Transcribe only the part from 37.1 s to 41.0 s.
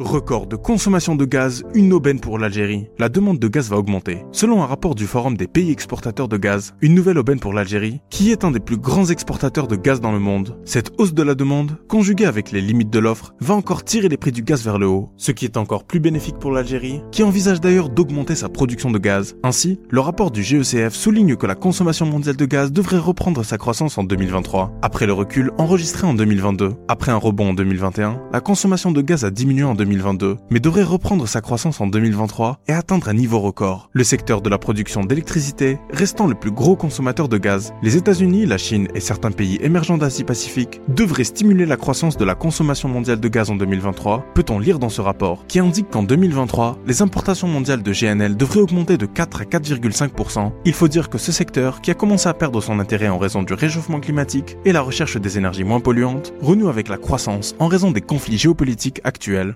de gaz, les États-Unis, la Chine et certains pays émergents d'Asie-Pacifique